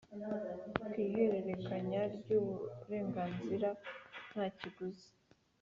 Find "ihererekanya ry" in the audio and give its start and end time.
1.05-2.29